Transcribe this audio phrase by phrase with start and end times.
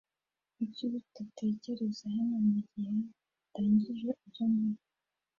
[0.53, 4.81] Kuki utategereza hano mugihe ndangije ibyo nkora?